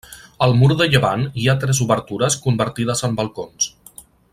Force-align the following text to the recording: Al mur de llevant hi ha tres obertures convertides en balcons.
Al 0.45 0.55
mur 0.61 0.69
de 0.79 0.87
llevant 0.93 1.25
hi 1.41 1.45
ha 1.47 1.55
tres 1.65 1.83
obertures 1.87 2.41
convertides 2.49 3.07
en 3.11 3.23
balcons. 3.23 3.73